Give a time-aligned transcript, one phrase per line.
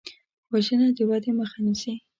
[0.51, 1.93] وژنه د ودې مخه نیسي